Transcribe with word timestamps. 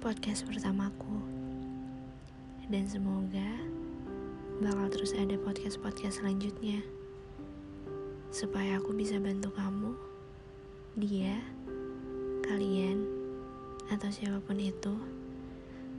podcast 0.00 0.42
pertamaku. 0.48 1.16
Dan 2.72 2.88
semoga 2.88 3.50
bakal 4.64 4.88
terus 4.88 5.12
ada 5.12 5.36
podcast-podcast 5.36 6.24
selanjutnya. 6.24 6.80
Supaya 8.32 8.80
aku 8.80 8.96
bisa 8.96 9.20
bantu 9.20 9.52
kamu, 9.52 9.92
dia, 10.96 11.36
kalian, 12.48 13.04
atau 13.92 14.08
siapa 14.08 14.40
pun 14.40 14.56
itu 14.56 14.94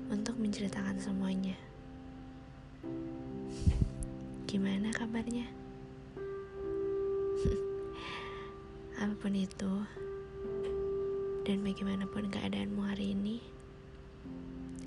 untuk 0.09 0.35
menceritakan 0.41 0.97
semuanya. 0.97 1.57
Gimana 4.49 4.89
kabarnya? 4.97 5.45
Apa 9.01 9.13
pun 9.17 9.33
itu, 9.37 9.73
dan 11.41 11.65
bagaimanapun 11.65 12.29
keadaanmu 12.29 12.85
hari 12.85 13.17
ini, 13.17 13.41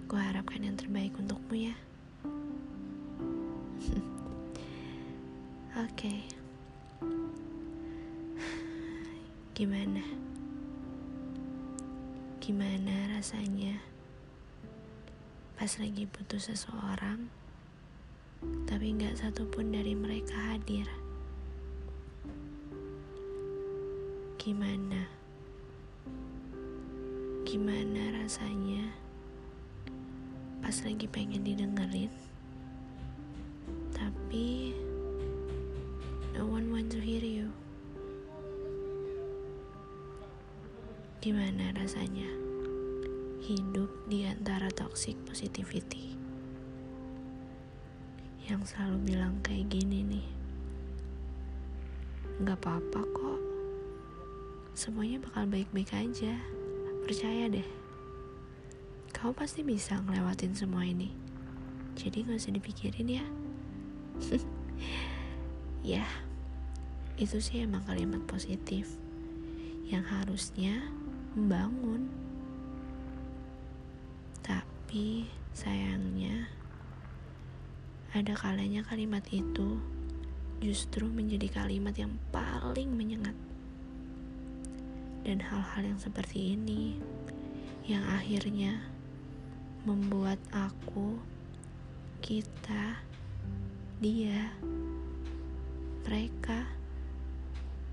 ku 0.07 0.15
harapkan 0.15 0.63
yang 0.63 0.79
terbaik 0.79 1.11
untukmu 1.19 1.67
ya. 1.67 1.75
Oke. 5.75 5.99
Okay. 5.99 6.21
Gimana? 9.55 10.03
Gimana 12.39 12.95
rasanya 13.15 13.79
pas 15.59 15.71
lagi 15.79 16.07
butuh 16.07 16.39
seseorang, 16.39 17.31
tapi 18.67 18.95
nggak 18.95 19.19
satupun 19.19 19.75
dari 19.75 19.99
mereka 19.99 20.35
hadir? 20.55 20.87
Gimana? 24.39 25.14
Gimana 27.55 28.11
rasanya 28.19 28.83
pas 30.59 30.75
lagi 30.83 31.07
pengen 31.07 31.47
didengerin, 31.47 32.11
tapi 33.95 34.75
no 36.35 36.51
one 36.51 36.67
want 36.75 36.91
to 36.91 36.99
hear 36.99 37.23
you? 37.23 37.47
Gimana 41.23 41.71
rasanya 41.79 42.27
hidup 43.47 43.87
di 44.11 44.27
antara 44.27 44.67
toxic 44.75 45.15
positivity? 45.23 46.19
Yang 48.51 48.75
selalu 48.75 49.15
bilang 49.15 49.39
kayak 49.47 49.71
gini 49.71 50.03
nih, 50.03 50.27
nggak 52.43 52.59
apa-apa 52.67 53.03
kok, 53.15 53.41
semuanya 54.75 55.23
bakal 55.23 55.47
baik-baik 55.47 55.95
aja, 55.95 56.35
percaya 57.05 57.53
deh. 57.53 57.69
Kamu 59.13 59.37
pasti 59.37 59.61
bisa 59.61 60.01
ngelewatin 60.01 60.57
semua 60.57 60.89
ini, 60.89 61.13
jadi 61.95 62.25
nggak 62.25 62.41
usah 62.41 62.57
dipikirin 62.57 63.09
ya. 63.21 63.25
ya, 65.95 66.07
itu 67.21 67.39
sih 67.39 67.63
emang 67.63 67.85
kalimat 67.85 68.25
positif 68.25 68.89
yang 69.87 70.03
harusnya 70.03 70.81
membangun. 71.37 72.09
Tapi 74.41 75.29
sayangnya 75.53 76.49
ada 78.17 78.33
kalanya 78.33 78.81
kalimat 78.83 79.23
itu 79.31 79.79
justru 80.65 81.05
menjadi 81.05 81.63
kalimat 81.63 81.95
yang 81.95 82.17
paling 82.33 82.89
menyengat. 82.97 83.37
Dan 85.25 85.41
hal-hal 85.41 85.83
yang 85.89 85.97
seperti 85.97 86.53
ini 86.53 87.01
yang 87.89 88.05
akhirnya 88.13 88.81
membuat 89.89 90.37
aku, 90.53 91.17
kita, 92.21 93.01
dia, 94.01 94.53
mereka, 96.05 96.69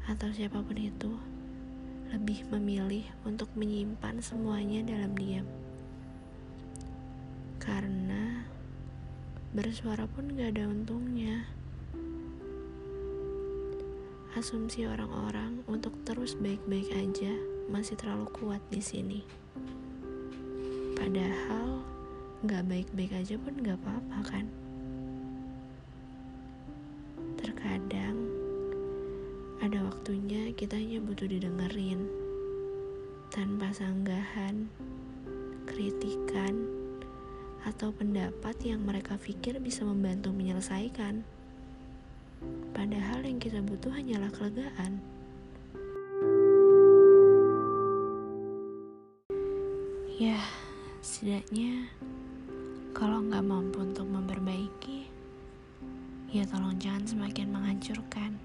atau 0.08 0.28
siapa 0.32 0.60
pun 0.60 0.76
itu 0.76 1.12
lebih 2.12 2.44
memilih 2.52 3.08
untuk 3.24 3.48
menyimpan 3.56 4.20
semuanya 4.20 4.84
dalam 4.84 5.16
diam. 5.16 5.48
Karena 7.60 8.44
bersuara 9.56 10.08
pun 10.08 10.32
gak 10.36 10.60
ada 10.60 10.68
untungnya. 10.68 11.48
Asumsi 14.32 14.88
orang-orang 14.88 15.60
untuk 15.68 15.92
terus 16.08 16.40
baik-baik 16.40 16.88
aja 16.96 17.36
masih 17.68 18.00
terlalu 18.00 18.32
kuat 18.32 18.64
di 18.72 18.80
sini. 18.80 19.20
Padahal 20.96 21.84
gak 22.48 22.64
baik-baik 22.64 23.12
aja 23.12 23.36
pun 23.36 23.60
gak 23.60 23.76
apa-apa 23.84 24.20
kan. 24.32 24.46
Terkadang 27.44 28.16
ada 29.60 29.84
waktunya 29.84 30.56
kita 30.56 30.80
hanya 30.80 31.04
butuh 31.04 31.28
didengerin 31.28 32.08
tanpa 33.36 33.76
sanggahan, 33.76 34.72
kritikan, 35.68 36.82
atau 37.68 37.92
pendapat 37.92 38.56
yang 38.64 38.82
mereka 38.88 39.20
pikir 39.20 39.60
bisa 39.60 39.84
membantu 39.84 40.32
menyelesaikan. 40.32 41.41
Padahal 42.74 43.22
yang 43.22 43.38
kita 43.38 43.62
butuh 43.62 43.94
hanyalah 43.94 44.34
kelegaan. 44.34 44.98
Ya, 50.18 50.38
setidaknya 51.02 51.90
kalau 52.98 53.26
nggak 53.26 53.46
mampu 53.46 53.82
untuk 53.82 54.06
memperbaiki, 54.06 55.10
ya 56.30 56.46
tolong 56.50 56.78
jangan 56.78 57.06
semakin 57.06 57.48
menghancurkan. 57.50 58.38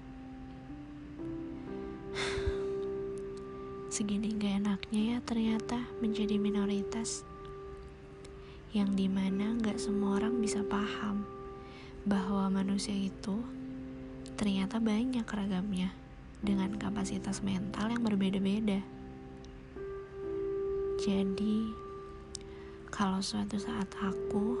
Segini 3.97 4.29
gak 4.37 4.61
enaknya 4.61 5.01
ya 5.01 5.17
ternyata 5.25 5.81
menjadi 6.05 6.37
minoritas 6.37 7.25
yang 8.69 8.93
di 8.93 9.09
mana 9.09 9.57
gak 9.57 9.81
semua 9.81 10.21
orang 10.21 10.37
bisa 10.37 10.61
paham 10.61 11.25
bahwa 12.05 12.45
manusia 12.53 12.93
itu 12.93 13.41
ternyata 14.37 14.77
banyak 14.77 15.25
ragamnya 15.25 15.91
dengan 16.39 16.77
kapasitas 16.77 17.41
mental 17.41 17.89
yang 17.89 18.05
berbeda-beda. 18.05 18.79
Jadi, 21.01 21.73
kalau 22.93 23.19
suatu 23.19 23.57
saat 23.57 23.89
aku, 23.97 24.55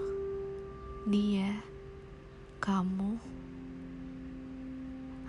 dia, 1.07 1.61
kamu, 2.59 3.21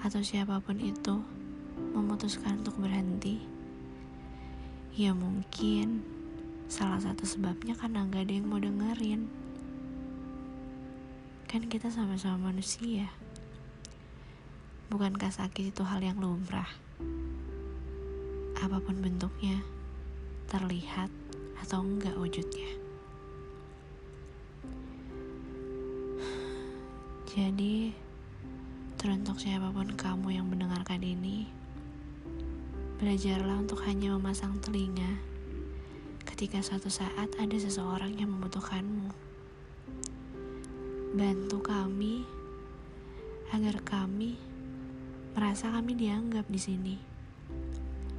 atau 0.03 0.21
siapa 0.25 0.59
pun 0.65 0.81
itu 0.81 1.21
memutuskan 1.93 2.65
untuk 2.65 2.81
berhenti, 2.81 3.59
Ya 4.99 5.15
mungkin 5.15 6.03
salah 6.67 6.99
satu 6.99 7.23
sebabnya 7.23 7.79
karena 7.79 8.03
gak 8.11 8.27
ada 8.27 8.35
yang 8.35 8.51
mau 8.51 8.59
dengerin. 8.59 9.31
Kan 11.47 11.71
kita 11.71 11.87
sama-sama 11.87 12.51
manusia. 12.51 13.07
Bukankah 14.88 15.28
sakit 15.28 15.76
itu 15.76 15.82
hal 15.84 16.00
yang 16.00 16.16
lumrah? 16.16 16.69
Apa 18.56 18.81
pun 18.81 18.99
bentuknya, 19.04 19.60
terlihat 20.49 21.12
atau 21.60 21.84
enggak 21.84 22.16
wujudnya. 22.16 22.72
Jadi, 27.29 27.93
teruntuk 28.96 29.37
siapa 29.37 29.69
pun 29.70 29.93
kamu 29.93 30.40
yang 30.40 30.49
mendengarkan 30.49 31.05
ini, 31.05 31.46
Belajarlah 32.99 33.62
untuk 33.62 33.79
hanya 33.87 34.11
memasang 34.19 34.58
telinga 34.58 35.23
ketika 36.26 36.58
suatu 36.58 36.91
saat 36.91 37.31
ada 37.38 37.55
seseorang 37.55 38.11
yang 38.19 38.34
membutuhkanmu. 38.34 39.14
Bantu 41.14 41.62
kami 41.62 42.26
agar 43.55 43.79
kami 43.87 44.34
merasa 45.37 45.69
kami 45.73 45.99
dianggap 45.99 46.49
di 46.49 46.61
sini 46.61 46.97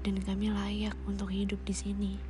dan 0.06 0.20
kami 0.24 0.50
layak 0.54 0.96
untuk 1.06 1.30
hidup 1.30 1.60
di 1.68 1.76
sini. 1.76 2.29